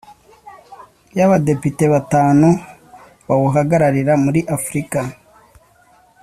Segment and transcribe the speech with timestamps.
[1.17, 2.49] yAbadepite batanu
[3.27, 4.99] bawuhagararira muri africa